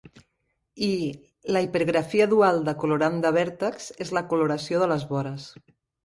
[0.85, 0.87] I,
[1.55, 5.47] la hipergrafia dual de colorant de vèrtex és la coloració de les vores.